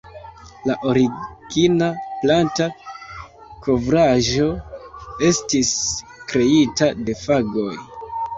La 0.67 0.75
origina 0.91 1.89
planta 2.23 2.67
kovraĵo 3.67 4.49
estis 5.29 5.71
kreita 6.33 6.91
de 7.11 7.17
fagoj. 7.23 7.71